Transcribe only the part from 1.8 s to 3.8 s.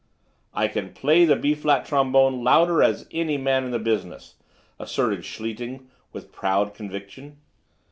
trombone louder as any man in the